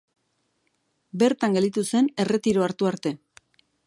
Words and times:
Bertan 1.23 1.57
gelditu 1.57 1.83
zen 1.89 2.09
erretiroa 2.25 2.67
hartu 2.69 2.89
arte. 2.93 3.13